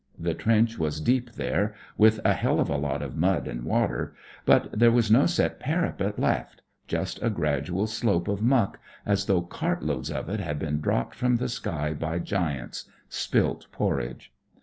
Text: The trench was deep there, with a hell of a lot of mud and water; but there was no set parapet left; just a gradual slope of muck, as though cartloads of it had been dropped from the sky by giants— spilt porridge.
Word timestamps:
The 0.17 0.33
trench 0.33 0.79
was 0.79 0.99
deep 0.99 1.33
there, 1.33 1.75
with 1.95 2.21
a 2.25 2.33
hell 2.33 2.59
of 2.59 2.69
a 2.71 2.75
lot 2.75 3.03
of 3.03 3.15
mud 3.15 3.47
and 3.47 3.63
water; 3.63 4.15
but 4.47 4.71
there 4.71 4.89
was 4.89 5.11
no 5.11 5.27
set 5.27 5.59
parapet 5.59 6.17
left; 6.17 6.63
just 6.87 7.21
a 7.21 7.29
gradual 7.29 7.85
slope 7.85 8.27
of 8.27 8.41
muck, 8.41 8.79
as 9.05 9.25
though 9.27 9.41
cartloads 9.43 10.09
of 10.09 10.27
it 10.27 10.39
had 10.39 10.57
been 10.57 10.81
dropped 10.81 11.13
from 11.13 11.35
the 11.35 11.49
sky 11.49 11.93
by 11.93 12.17
giants— 12.17 12.89
spilt 13.09 13.67
porridge. 13.71 14.31